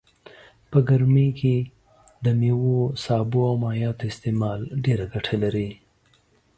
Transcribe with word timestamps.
په 0.69 0.77
ګرمي 0.89 1.27
کي 1.39 1.55
دميوو 2.25 2.77
سابو 3.03 3.41
او 3.49 3.55
مايعاتو 3.63 4.09
استعمال 4.11 4.59
ډيره 4.85 5.05
ګټه 5.13 5.35
لرئ 5.43 5.69